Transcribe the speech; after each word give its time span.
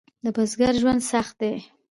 د 0.23 0.25
بزګر 0.35 0.73
ژوند 0.81 1.01
سخت 1.11 1.33
دی؟ 1.41 1.53